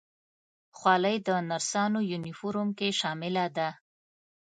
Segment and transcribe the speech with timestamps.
[0.77, 3.69] خولۍ د نرسانو یونیفورم کې شامله ده.